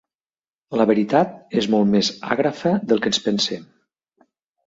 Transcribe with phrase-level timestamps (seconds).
[0.79, 3.67] La veritat és molt més àgrafa del que ens pensem.